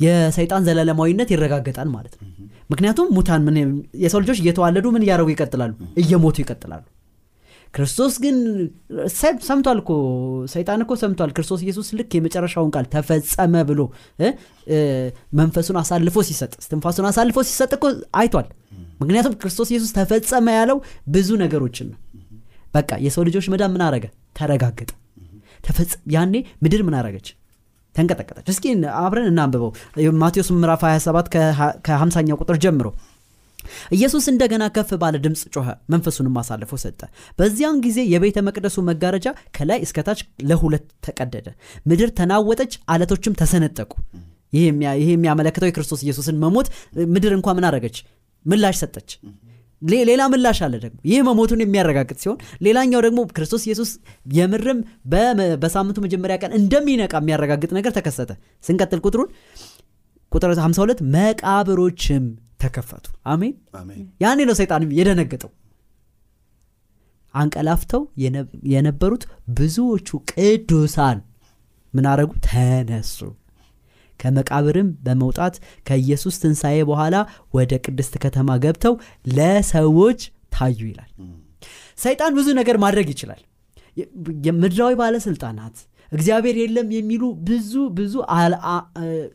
[0.00, 2.26] የሰይጣን ዘላለማዊነት ይረጋገጣል ማለት ነው።
[2.70, 3.56] ምክንያቱም ሙታን ምን
[4.02, 5.72] የሰው ልጆች እየተዋለዱ ምን እያደረጉ ይቀጥላሉ?
[6.02, 6.84] እየሞቱ ይቀጥላሉ።
[7.74, 8.36] ክርስቶስ ግን
[9.46, 9.90] ሰምቷል እኮ
[10.52, 13.80] ሰይጣን እኮ ሰምቷል። ክርስቶስ ኢየሱስ ልክ የመጨረሻውን ቃል ተፈጸመ ብሎ
[15.38, 17.84] መንፈሱን አሳልፎ ሲሰጥ ስትንፋሱን አሳልፎ ሲሰጥ እኮ
[18.20, 18.46] አይቷል።
[19.02, 20.78] ምክንያቱም ክርስቶስ ኢየሱስ ተፈጸመ ያለው
[21.08, 21.98] ብዙ ነገሮችን ነው።
[22.74, 24.06] በቃ የሰው ልጆች መዳን ምን አረገ
[24.38, 24.90] ተረጋገጠ።
[26.14, 27.28] ያኔ ምድር ምን አረገች
[27.96, 28.64] ተንቀጠቀጠች። እስኪ
[29.00, 29.70] አብረን እናንብበው።
[30.22, 31.28] ማቴዎስ ምዕራፍ 27
[31.86, 32.88] ከ50ኛው ቁጥር ጀምሮ
[33.96, 37.00] ኢየሱስ እንደገና ከፍ ባለ ድምፅ ጮኸ መንፈሱንም አሳልፎ ሰጠ።
[37.38, 41.48] በዚያን ጊዜ የቤተ መቅደሱ መጋረጃ ከላይ እስከታች ለሁለት ተቀደደ።
[41.86, 43.90] ምድር ተናወጠች አለቶችም ተሰነጠቁ።
[44.52, 44.66] ይህ
[45.10, 46.68] የሚያመለክተው የክርስቶስ ኢየሱስን መሞት።
[47.14, 47.96] ምድር እንኳ ምን አረገች
[48.46, 49.10] ምላሽ ሰጠች
[49.82, 53.90] ሌላ ምላሽ አለ ደግሞ። ይህ መሞቱን የሚያረጋግጥ ሲሆን ሌላኛው ደግሞ ክርስቶስ ኢየሱስ
[54.34, 54.78] የምርም
[55.62, 58.30] በሳምንቱ መጀመሪያ ቀን እንደሚነቃ የሚያረጋግጥ ነገር ተከሰተ።
[58.64, 59.28] ስንቀጥል ቁጥሩን
[60.32, 62.24] ቁጥር 52 መቃብሮችም
[62.60, 63.54] ተከፈቱ። አሜን?
[64.20, 65.50] ያኔ ነው ሰይጣንም የደነገጠው።
[67.34, 68.02] አንቀላፍተው
[68.72, 69.24] የነበሩት
[69.58, 71.18] ብዙዎቹ ቅዱሳን
[71.94, 72.30] ምን አረጉ?
[72.46, 73.18] ተነሱ
[74.20, 75.54] ከመቃብርም በመውጣት
[75.88, 77.16] ከኢየሱስ ትንሣኤ በኋላ
[77.54, 78.94] ወደ ቅድስት ከተማ ገብተው
[79.36, 80.20] ለሰዎች
[80.56, 81.10] ታዩ ይላል።
[81.98, 83.42] ሰይጣን ብዙ ነገር ማድረግ ይችላል።
[84.46, 85.76] የምድራዊ ባለስልጣናት
[86.12, 88.14] እግዚአብሔር የለም የሚሉ ብዙ ብዙ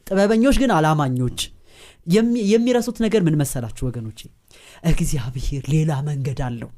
[0.08, 1.40] ጥበበኞች ግን አላማኞች
[2.52, 4.20] የሚረሱት ነገር ምን መሰላችሁ ወገኖቼ?
[4.92, 6.70] እግዚአብሔር ሌላ መንገድ አለው።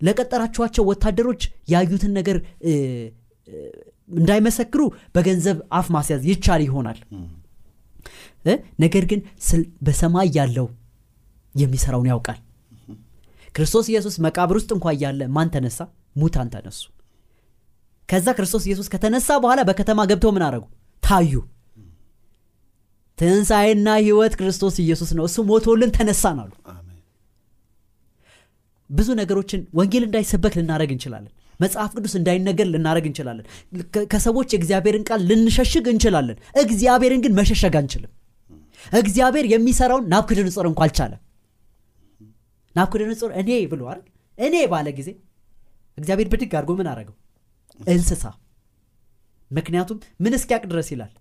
[0.00, 2.36] ለቀጠራችኋቸው ወታደሮች ያዩትን ነገር
[4.08, 4.82] እንዳይመሰክሩ
[5.14, 6.98] በገንዘብ አፍ ማስያዝ ይቻል ይሆናል።
[8.82, 9.20] ነገር ግን
[9.86, 10.66] በሰማይ ያለው
[11.54, 12.38] የሚሰራውን ያውቃል።
[13.54, 15.78] ክርስቶስ ኢየሱስ መቃብር ውስጥ እንኳ እያለ ማን ተነሳ?
[16.16, 16.80] ሙታን ተነሱ።
[18.08, 20.64] ከዛ ክርስቶስ ኢየሱስ ከተነሳ በኋላ በከተማ ገብተው ምን አረጉ?
[21.02, 21.32] ታዩ።
[23.18, 26.52] ትንሣኤና ህይወት ክርስቶስ ኢየሱስ ነው። እሱ ሞቶልን ተነሳን አሉ።
[28.90, 33.46] ብዙ ነገሮችን ወንጌል እንዳይሰበክ ልናደረግ እንችላለን መጽሐፍ ቅዱስ እንዳይነገር ልናደረግ እንችላለን።
[34.12, 38.12] ከሰዎች የእግዚአብሔርን ቃል ልንሸሽግ እንችላለን። እግዚአብሔርን ግን መሸሸግ አንችልም።
[38.94, 41.20] እግዚአብሔር የሚሰራውን ናብክድንጾር እንኳ አልቻለም።
[42.76, 44.00] ናብክድንጾር እኔ ብሏል
[44.38, 45.08] እኔ ባለ ጊዜ
[45.98, 47.16] እግዚአብሔር ብድግ አድርጎ ምን አረገው
[47.88, 48.24] እንስሳ።
[49.50, 51.12] ምክንያቱም ምን እስኪያቅ ድረስ ይላል?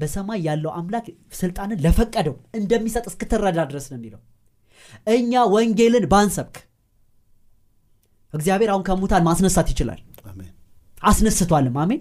[0.00, 4.20] በሰማይ ያለው አምላክ ስልጣንን ለፈቀደው እንደሚሰጥ እስክትረዳ ድረስ ነው የሚለው።
[5.12, 6.56] እኛ ወንጌልን ባንሰብክ
[8.34, 10.00] እግዚአብሔር አሁን ከሙታን ማስነሳት ይችላል።
[11.02, 12.00] አስነስቷልም። አሜን።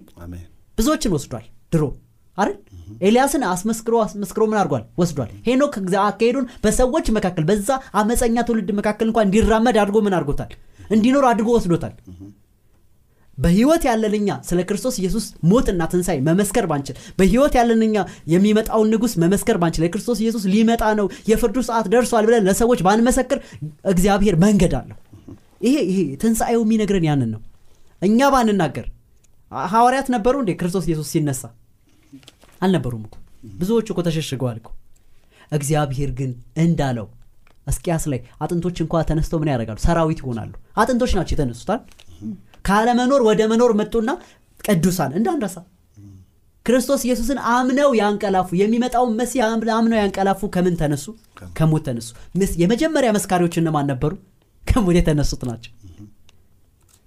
[0.77, 1.83] ብዙዎችን ወስዷል። ድሮ
[2.37, 2.55] አይደል?
[3.01, 4.83] ኤልያስን አስመስክሮ አስመስክሮ ምን አድርጓል?
[5.01, 10.51] ወስዷል። ሄኖክ አካሄዱን በሰዎች መካከል በዛ አመፀኛ ትውልድ መካከል እንኳን እንዲራመድ አድርጎ ምን አድርጎታል?
[10.89, 11.93] እንዲኖር አድርጎ ወስዶታል።
[13.37, 17.95] በህይወት ያለንኛ ስለ ክርስቶስ ኢየሱስ ሞትና ትንሣኤ መመስከር ባንችል በህይወት ያለንኛ
[18.33, 23.39] የሚመጣውን ንጉስ መመስከር ባንችል የክርስቶስ ኢየሱስ ሊመጣ ነው የፍርዱ ሰዓት ደርሷል ብለን ለሰዎች ባንመሰክር
[23.93, 24.97] እግዚአብሔር መንገድ አለው
[25.65, 27.41] ይሄ ይሄ ትንሣኤው የሚነግረን ያንን ነው።
[28.01, 28.87] እኛ ባንናገር
[29.71, 30.51] ሐዋርያት ነበሩ እንዴ?
[30.59, 31.41] ክርስቶስ ኢየሱስ ሲነሳ
[32.61, 33.15] አልነበሩም እኮ።
[33.53, 34.69] ብዙዎቹ እኮ ተሸሽገዋል እኮ።
[35.51, 36.31] እግዚአብሔር ግን
[36.63, 37.07] እንዳለው
[37.67, 39.77] እስቂያስ ላይ አጥንቶች እንኳ ተነስተው ምን ያደርጋሉ?
[39.85, 40.51] ሰራዊት ይሆናሉ።
[40.81, 41.79] አጥንቶች ናቸው የተነሱታል
[42.67, 44.09] ካለመኖር ወደ መኖር መጡና
[44.63, 45.57] ቅዱሳን እንዳንረሳ
[46.65, 49.41] ክርስቶስ ኢየሱስን አምነው ያንቀላፉ የሚመጣውን መሲህ
[49.73, 51.05] አምነው ያንቀላፉ ከምን ተነሱ?
[51.57, 52.07] ከሞት ተነሱ።
[52.61, 54.13] የመጀመሪያ መስካሪዎች እነማን ነበሩ
[54.65, 55.71] ከሞት የተነሱት ናቸው።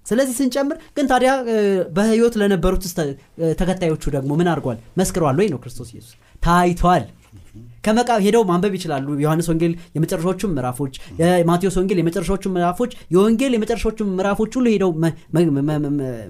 [0.05, 1.31] ስለዚህ ስንጨምር ግን ታዲያ
[1.95, 2.83] በህይወት ለነበሩት
[3.59, 4.77] ተከታዮቹ ደግሞ ምን አድርጓል?
[4.99, 6.13] መስክረዋል ወይ ነው ክርስቶስ ኢየሱስ?
[6.43, 7.03] ታይቷል።
[7.85, 14.51] ከመቃ ሄደው ማንበብ ይችላሉ። ዮሐንስ ወንጌል የመጨረሻዎቹም ምዕራፎች የማቴዎስ ወንጌል የመጨረሻዎቹ ምዕራፎች የወንጌል የመጨረሻዎቹ ምዕራፎች
[14.57, 14.91] ሁሉ ሄደው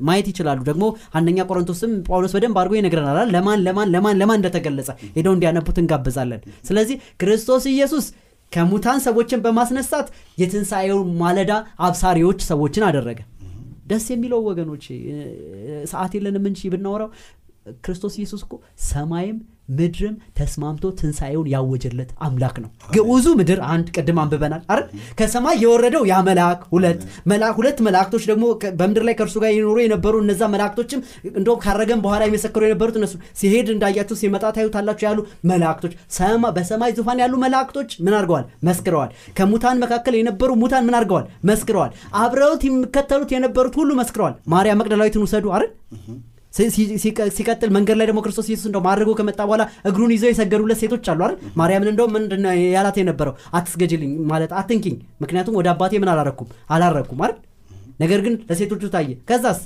[0.08, 0.84] ማየት ይችላሉ። ደግሞ
[1.18, 3.30] አንደኛ ቆሮንቶስም ጳውሎስ በደንብ አድርጎ ይነግረናል?
[3.36, 8.08] ለማን ለማን ለማን ለማን እንደተገለጸ ሄደው እንዲያነቡት እንጋብዛለን። ስለዚህ ክርስቶስ ኢየሱስ
[8.52, 10.08] ከሙታን ሰዎችን በማስነሳት
[10.42, 11.52] የትንሣኤው ማለዳ
[11.88, 13.20] አብሳሪዎች ሰዎችን አደረገ።
[13.88, 14.86] ደስ የሚለው ወገኖች
[15.92, 17.10] ሰዓት የለንም እንጂ ብናወራው
[17.84, 18.54] ክርስቶስ ኢየሱስ እኮ
[18.88, 19.38] ሰማይም
[19.70, 24.86] ምድርም ተስማምቶ ትንሣኤውን ያወጀለት አምላክ ነው። ግዑዙ ምድር አንድ ቅድም አንብበናል አይደል?
[25.20, 27.02] ከሰማይ የወረደው ያ መልአክ ሁለት
[27.60, 28.46] ሁለት መላእክቶች ደግሞ
[28.80, 31.02] በምድር ላይ ከእርሱ ጋር ይኖሩ የነበሩ እነዛ መላእክቶችም
[31.34, 37.22] እንደውም ካረገም በኋላ የመሰከሩ የነበሩት እነሱ ሲሄድ እንዳያችሁ ሲመጣ ታዩታላችሁ ያሉ መላእክቶች። ሰማ- በሰማይ ዙፋን
[37.24, 37.68] ያሉ መላእክቶች
[38.00, 38.46] ምን አድርገዋል?
[38.70, 41.26] መስክረዋል። ከሙታን መካከል የነበሩ ሙታን ምን አድርገዋል?
[41.50, 45.72] መስክረዋል። አብረውት የሚከተሉት የነበሩት ሁሉ መስክረዋል። ማርያም መቅደላዊትን ውሰዱ አይደል
[47.34, 51.20] ሲቀጥል መንገድ ላይ ደግሞ ክርስቶስ ኢየሱስ እንደው ማድረጎ ከመጣ በኋላ እግሩን ይዘው የሰገዱለት ሴቶች አሉ
[51.26, 51.36] አይደል?
[51.60, 53.36] ማርያምን እንደውም ምንድን ያላት የነበረው?
[53.54, 56.48] አትስገጅልኝ ማለት አትንኪኝ። ምክንያቱም ወደ አባቴ ምን አላረኩም?
[56.76, 57.38] አላረኩም አይደል?
[58.00, 59.60] ነገር ግን ለሴቶቹ ታየ። ከዛስ?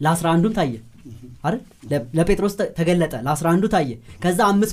[0.00, 0.74] ለአስራ አንዱም ታየ
[1.44, 1.60] አይደል?
[2.18, 3.90] ለጴጥሮስ ተገለጠ። ለአስራ አንዱ ታየ።
[4.22, 4.72] ከዛ አምስት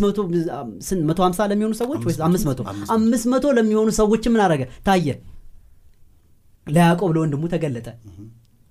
[1.10, 2.60] መቶ ሀምሳ ለሚሆኑ ሰዎች ወይስ አምስት መቶ?
[2.96, 3.46] አምስት መቶ.
[3.58, 5.08] ለሚሆኑ ሰዎች ምን አረገ ታየ።
[6.68, 7.88] ለያዕቆብ ለወንድሙ ተገለጠ።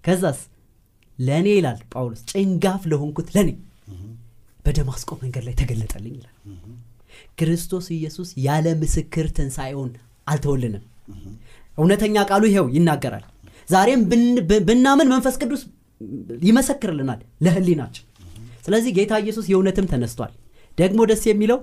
[0.05, 0.41] ከዛስ
[1.19, 3.51] ለእኔ ይላል ጳውሎስ ጭንጋፍ ለሆንኩት ለእኔ
[4.65, 6.33] በደማስቆ መንገድ ላይ ተገለጠልኝ ይላል።
[7.39, 9.91] ክርስቶስ ኢየሱስ ያለ ምስክር ትንሣኤውን
[10.27, 10.85] አልተወልንም።
[11.79, 13.25] እውነተኛ ቃሉ ይኸው ይናገራል።
[13.69, 14.01] ዛሬም
[14.69, 15.63] ብናምን መንፈስ ቅዱስ
[16.47, 18.05] ይመሰክርልናል ለህሊናችን።
[18.67, 20.33] ስለዚህ ጌታ ኢየሱስ የእውነትም ተነስቷል።
[20.79, 21.59] ደግሞ ደስ የሚለው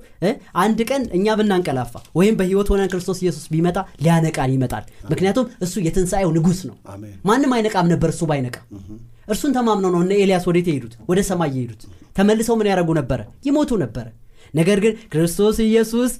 [0.61, 6.31] አንድ ቀን እኛ ብናንቀላፋ ወይም በህይወት ሆነን ክርስቶስ ኢየሱስ ቢመጣ ሊያነቃን ይመጣል። ምክንያቱም እሱ የትንሣኤው
[6.37, 6.77] ንጉሥ ነው።
[7.27, 8.55] ማንም አይነቃም ነበር እሱ ባይነቃ
[9.27, 10.93] እርሱን ተማምነው ነው እነ ኤልያስ ወዴት የሄዱት?
[11.09, 11.81] ወደ ሰማይ የሄዱት።
[12.17, 14.05] ተመልሰው ምን ያደረጉ ነበረ ይሞቱ ነበረ
[14.53, 16.11] ነገር ግን ክርስቶስ ኢየሱስ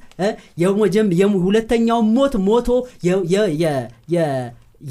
[1.44, 2.70] ሁለተኛው ሞት ሞቶ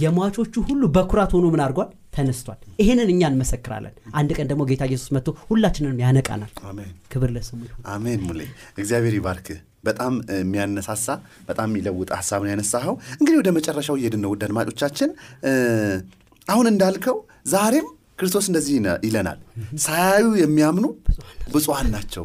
[0.03, 1.88] የሟቾቹ ሁሉ በኩራት ሆኖ ምን አድርጓል?
[2.14, 6.51] ተነስቷል። ይህንን እኛ እንመሰክራለን። አንድ ቀን ደግሞ ጌታ ኢየሱስ መጥቶ ሁላችንንም ያነቃናል።
[7.12, 8.40] ክብር ለስሙ ይሁን። አሜን ሙሌ።
[8.79, 11.07] እግዚአብሔር ይባርክህ በጣም የሚያነሳሳ
[11.48, 15.11] በጣም የሚለውጥ ሀሳብ ነው ያነሳኸው። እንግዲህ ወደ መጨረሻው እየሄድን ነው ውድ አድማጮቻችን።
[16.46, 18.75] አሁን እንዳልከው ዛሬም ክርስቶስ እንደዚህ
[19.07, 19.38] ይለናል።
[19.85, 20.87] ሳያዩ የሚያምኑ
[21.53, 22.25] ብፁዓን ናቸው።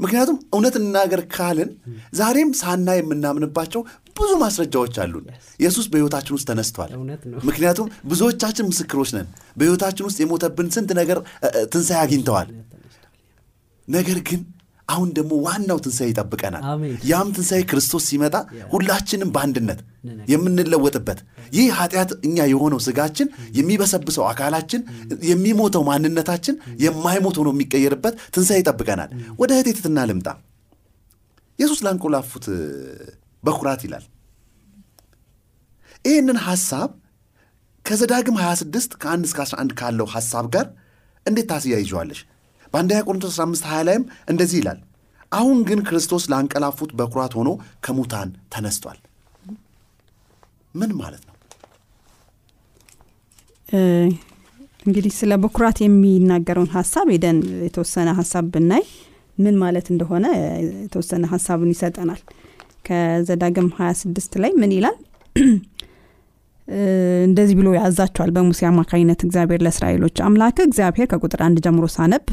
[0.00, 1.70] ምክንያቱም እውነት እንናገር ካልን
[2.18, 3.82] ዛሬም ሳና የምናምንባቸው
[4.18, 5.24] ብዙ ማስረጃዎች አሉን።
[5.60, 6.90] ኢየሱስ በሕይወታችን ውስጥ ተነስቷል።
[7.48, 11.18] ምክንያቱም ብዙዎቻችን ምስክሮች ነን። በሕይወታችን ውስጥ የሞተብን ስንት ነገር
[11.72, 12.50] ትንሣኤ አግኝተዋል።
[13.88, 14.40] ነገር ግን
[14.88, 16.64] አሁን ደግሞ ዋናው ትንሣኤ ይጠብቀናል።
[17.08, 18.34] ያም ትንሣኤ ክርስቶስ ሲመጣ
[18.72, 19.80] ሁላችንም በአንድነት
[20.32, 21.20] የምንለወጥበት
[21.56, 24.82] ይህ ኃጢአት እኛ የሆነው ስጋችን የሚበሰብሰው አካላችን
[25.30, 29.78] የሚሞተው ማንነታችን የማይሞት ሆኖ የሚቀየርበት ትንሣኤ ይጠብቀናል። ወደ እህቴ
[30.10, 30.28] ልምጣ።
[31.58, 32.46] ኢየሱስ ላንቆላፉት
[33.42, 34.06] በኩራት ይላል።
[36.04, 36.90] ይህንን ሐሳብ
[37.84, 40.66] ከዘዳግም 26 ከ1 እስከ 11 ካለው ሐሳብ ጋር
[41.26, 42.20] እንዴት ታስያይዘዋለሽ?
[42.72, 44.78] በአንደኛ ቆሮንቶስ 15 20 ላይም እንደዚህ ይላል፣
[45.32, 47.48] አሁን ግን ክርስቶስ ላንቀላፉት በኩራት ሆኖ
[47.84, 48.98] ከሙታን ተነስቷል።
[50.74, 51.34] ምን ማለት ነው?
[54.86, 58.84] እንግዲህ ስለ በኩራት የሚናገረውን ሀሳብ ሄደን የተወሰነ ሀሳብ ብናይ
[59.38, 60.26] ምን ማለት እንደሆነ
[60.82, 62.20] የተወሰነ ሀሳብን ይሰጠናል
[62.86, 64.96] ከዘዳግም 26 ላይ ምን ይላል
[67.26, 72.24] እንደዚህ ብሎ ያዛቸዋል በሙሴ አማካኝነት እግዚአብሔር ለእስራኤሎች አምላክ እግዚአብሔር ከቁጥር አንድ ጀምሮ ሳነብ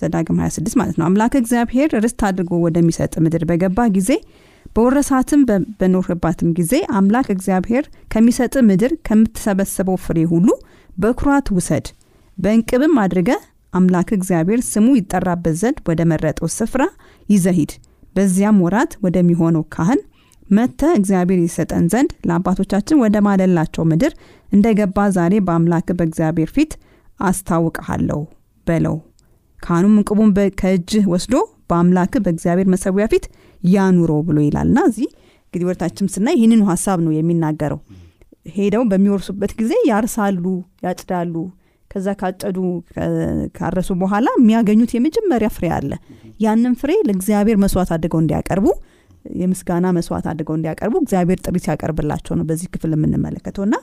[0.00, 4.10] ዘዳግም 26 ማለት ነው። አምላክ እግዚአብሔር ርስት አድርጎ ወደሚሰጥ ምድር በገባ ጊዜ
[4.70, 10.48] በወረሳትም በ- በኖርህባትም ጊዜ አምላክ እግዚአብሔር ከሚሰጥ ምድር ከምትሰበሰበው ፍሬ ሁሉ
[10.96, 11.86] በኩራት ውሰድ
[12.38, 13.30] በእንቅብም አድርገ
[13.72, 16.82] አምላክ እግዚአብሔር ስሙ ይጠራበት ዘንድ ወደ መረጠው ስፍራ
[17.28, 17.72] ይዘሂድ
[18.14, 20.00] በዚያም ወራት ወደሚሆነው ካህን
[20.50, 24.12] መጥተ እግዚአብሔር ይሰጠን ዘንድ ለአባቶቻችን ወደ ማለላቸው ምድር
[24.48, 26.72] እንደ ገባ ዛሬ በአምላክ በእግዚአብሔር ፊት
[27.20, 28.20] አስታውቀሃለሁ
[28.66, 28.96] በለው።
[29.58, 30.30] ካህኑም እንቅቡን
[30.60, 31.34] ከእጅህ ወስዶ
[31.70, 33.24] በአምላክ በእግዚአብሔር መሰዊያ ፊት
[33.68, 35.08] ያኑረው ብሎ ይላልና እዚህ
[35.46, 37.80] እንግዲህ ወደታችም ስናይ ይህንኑ ሀሳብ ነው የሚናገረው።
[38.48, 40.44] ሄደው በሚወርሱበት ጊዜ ያርሳሉ
[40.84, 41.34] ያጭዳሉ።
[41.90, 42.58] ከዛ ካጨዱ
[43.56, 45.92] ካረሱ በኋላ የሚያገኙት የመጀመሪያ ፍሬ አለ።
[46.40, 48.66] ያንን ፍሬ ለእግዚአብሔር መስዋዕት አድርገው እንዲያቀርቡ
[49.40, 53.76] የምስጋና መስዋዕት አድርገው እንዲያቀርቡ እግዚአብሔር ጥሪ ሲያቀርብላቸው ነው በዚህ ክፍል የምንመለከተው። እና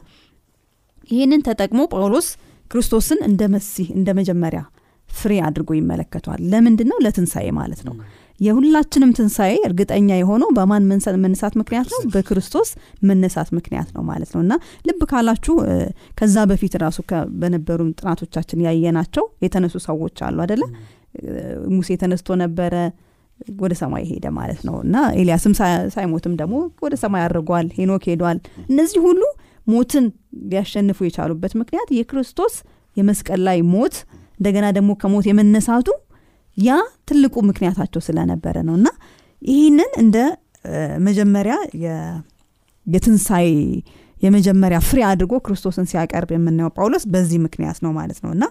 [1.09, 2.27] ይህንን ተጠቅሞ ጳውሎስ
[2.71, 4.61] ክርስቶስን እንደ መሲህ እንደ መጀመሪያ
[5.09, 7.93] ፍሬ አድርጎ ይመለከተዋል። ለምንድን ነው ለትንሣኤ ማለት ነው።
[8.39, 10.87] የሁላችንም ትንሣኤ እርግጠኛ የሆነው በማን
[11.23, 11.99] መነሳት ምክንያት ነው?
[12.13, 12.69] በክርስቶስ
[13.09, 14.53] መነሳት ምክንያት ነው ማለት ነው። እና
[14.87, 15.55] ልብ ካላችሁ
[16.19, 16.97] ከዛ በፊት ራሱ
[17.41, 20.63] በነበሩ ጥናቶቻችን ያየናቸው የተነሱ ሰዎች አሉ አደለ
[21.75, 22.73] ሙሴ ተነስቶ ነበረ
[23.59, 28.37] ወደ ሰማይ ሄደ ማለት ነው። እና ኤልያስም ሳይ- ሳይሞትም ደግሞ ወደ ሰማይ አድርጓል ሄኖክ ሄዷል።
[28.69, 29.21] እነዚህ ሁሉ
[29.67, 30.05] ሞትን
[30.47, 32.55] ሊያሸንፉ የቻሉበት ምክንያት የክርስቶስ
[32.97, 33.95] የመስቀል ላይ ሞት
[34.39, 35.87] እንደገና ደግሞ ከሞት የመነሳቱ
[36.57, 36.71] ያ
[37.07, 38.87] ትልቁ ምክንያታቸው ስለነበረ ነው። እና
[39.41, 40.17] ይህንን እንደ
[41.05, 41.55] መጀመሪያ
[42.87, 43.47] የትንሣኤ
[44.17, 48.43] የመጀመሪያ ፍሬ አድርጎ ክርስቶስን ሲያቀርብ የምናየው ጳውሎስ በዚህ ምክንያት ነው ማለት ነው። እና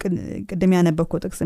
[0.00, 1.40] ቅድ- ቅድም ያነበብከው ጥቅስ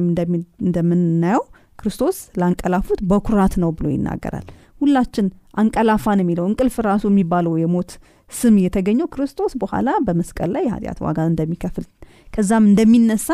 [0.62, 1.42] እንደምናየው
[1.82, 4.46] ክርስቶስ ላንቀላፉት በኩራት ነው ብሎ ይናገራል።
[4.80, 7.90] ሁላችን አንቀላፋን የሚለው እንቅልፍ ራሱ የሚባለው የሞት
[8.30, 11.84] ስም የተገኘው ክርስቶስ በኋላ በመስቀል ላይ የኃጢአት ዋጋ እንደሚከፍል
[12.32, 13.28] ከዛም እንደሚነሳ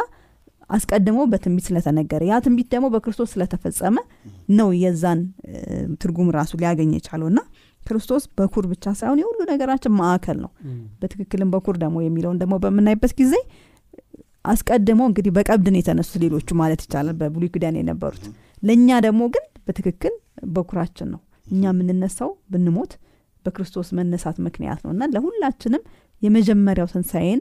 [0.70, 3.96] አስቀድሞ በትንቢት ስለተነገረ ያ ትንቢት ደግሞ በክርስቶስ ስለተፈጸመ
[4.58, 5.20] ነው የዛን
[6.02, 7.40] ትርጉም ራሱ ሊያገኝ የቻለው። እና
[7.80, 10.50] ክርስቶስ በኩር ብቻ ሳይሆን የሁሉ ነገራችን ማዕከል ነው።
[11.00, 13.34] በትክክልም በኩር ደግሞ የሚለውን ደግሞ በምናይበት ጊዜ
[14.44, 18.24] አስቀድሞ እንግዲህ በቀብድ ነው የተነሱት ሌሎቹ ማለት ይቻላል በብሉይ ኪዳን የነበሩት።
[18.62, 20.14] ለእኛ ደግሞ ግን በትክክል
[20.54, 22.92] በኩራችን ነው። እኛ የምንነሳው ብንሞት
[23.44, 25.82] በክርስቶስ መነሳት ምክንያት ነው። እና ለሁላችንም
[26.22, 27.40] የመጀመሪያው ትንሣኤን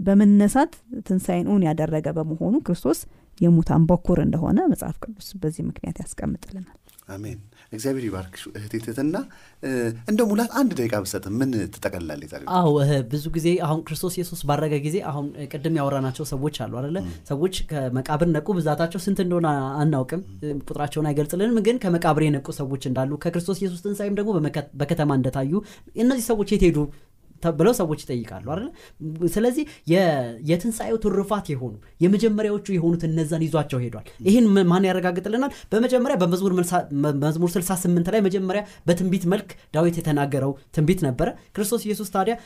[0.00, 0.72] በመነሳት
[1.06, 2.98] ትንሣኤን እውን ያደረገ በመሆኑ ክርስቶስ
[3.40, 6.76] የሙታን በኩር እንደሆነ መጽሐፍ ቅዱስ በዚህ ምክንያት ያስቀምጥልናል።
[7.08, 7.38] አሜን
[7.72, 9.16] እግዚአብሔር ይባርክሽ እህቴ ትህትና።
[9.62, 9.68] እ፣
[10.10, 12.42] እንደው ሙላት አንድ ደቂቃ ብሰጥ ምን ትጠቀልላለች ዛሬ?
[12.56, 12.72] አዎ
[13.10, 16.96] ብዙ ጊዜ አሁን ክርስቶስ ኢየሱስ ባረገ ጊዜ አሁን ቅድም ያወራናቸው ሰዎች አሉ አደለ
[17.30, 19.48] ሰዎች ከመቃብር ነቁ ብዛታቸው ስንት እንደሆነ
[19.80, 20.22] አናውቅም።
[20.62, 24.32] ቁጥራቸውን አይገልጽልንም ግን ከመቃብር የነቁ ሰዎች እንዳሉ ከክርስቶስ ኢየሱስ ትንሣኤም ደግሞ
[24.80, 25.52] በከተማ እንደታዩ
[25.98, 26.80] እነዚህ ሰዎች የት ሄዱ
[27.58, 28.68] ብለው ሰዎች ይጠይቃሉ አይደለ
[29.32, 29.64] ስለዚህ
[30.48, 31.74] የትንሣኤው ትሩፋት የሆኑ
[32.04, 35.52] የመጀመሪያዎቹ የሆኑት እነዛን ይዟቸው ሄዷል። ይህን ማን ያረጋግጥልናል?
[35.72, 41.84] በመጀመሪያ በመዝሙር መልሳ- መ- መዝሙር 68 ላይ መጀመሪያ በትንቢት መልክ ዳዊት የተናገረው ትንቢት ነበረ። ክርስቶስ
[41.86, 42.36] ኢየሱስ ታዲያ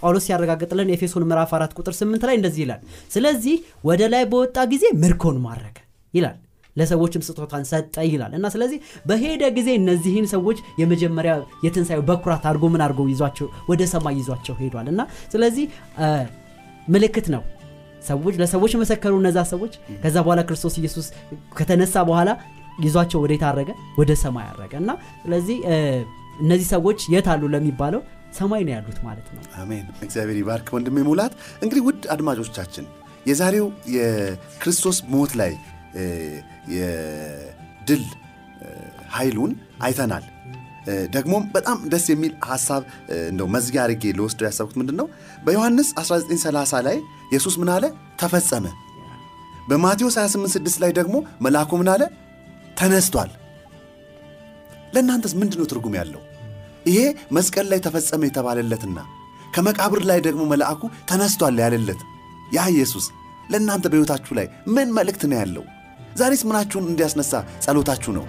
[0.00, 4.84] ጳውሎስ ሲያረጋግጥልን ኤፌሶን ምዕራፍ 4 ቁጥር 8 ላይ እንደዚህ ይላል። ስለዚህ ወደ ላይ በወጣ ጊዜ
[5.02, 5.76] ምርኮን ማረከ
[6.14, 6.38] ይላል
[6.80, 11.32] ለሰዎችም ስጦታን ሰጠ ይላል። እና ስለዚህ በሄደ ጊዜ እነዚህን ሰዎች የመጀመሪያ
[11.64, 14.86] የትንሣኤው በኩራት አድርጎ ምን አድርጎ ይዟቸው ወደ ሰማይ ይዟቸው ሄዷል?
[14.92, 15.00] እና
[15.34, 15.66] ስለዚህ
[16.88, 17.42] ምልክት ነው።
[18.06, 21.06] ሰዎች ለሰዎች መሰከሩ እነዛ ሰዎች። ከዛ በኋላ ክርስቶስ ኢየሱስ
[21.58, 22.30] ከተነሳ በኋላ
[22.84, 23.70] ይዟቸው ወዴት አረገ?
[23.98, 24.90] ወደ ሰማይ አረገ። እና
[25.24, 25.58] ስለዚህ
[26.40, 28.02] እነዚህ ሰዎች የት አሉ ለሚባለው
[28.38, 32.84] ሰማይ ነው ያሉት ማለት ነው። አሜን። እግዚአብሔር ይባርክ ወንድሜ ሙላት። እንግዲህ ውድ አድማጮቻችን
[33.26, 35.52] የዛሬው የክርስቶስ ሞት ላይ
[36.74, 38.04] የድል
[39.12, 40.24] ኃይሉን አይተናል።
[41.14, 42.82] ደግሞም በጣም ደስ የሚል ሀሳብ
[43.28, 45.06] እንደው መዝጊያ አድርጌ ለወስደው ያሰብኩት ምንድን ነው
[45.44, 46.96] በዮሐንስ 1930 ላይ
[47.30, 47.84] ኢየሱስ ምን አለ?
[48.20, 48.64] ተፈጸመ።
[49.68, 52.02] በማቴዎስ 286 ላይ ደግሞ መልአኩ ምን አለ?
[52.80, 53.30] ተነስቷል።
[54.94, 56.22] ለእናንተስ ምንድን ነው ትርጉም ያለው?
[56.86, 56.98] ይሄ
[57.32, 58.98] መስቀል ላይ ተፈጸመ የተባለለትና
[59.54, 62.00] ከመቃብር ላይ ደግሞ መልአኩ ተነስቷል ያለለት
[62.54, 63.06] ያ ኢየሱስ
[63.50, 65.64] ለእናንተ በሕይወታችሁ ላይ ምን መልእክት ነው ያለው
[66.16, 67.32] ዛሬስ ምናችሁን እንዲያስነሳ
[67.64, 68.24] ጸሎታችሁ ነው